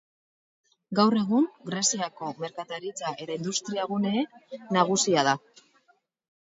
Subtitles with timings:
[0.99, 4.27] Gaur egun, Greziako merkataritza eta industriagune
[4.79, 5.39] nagusia da.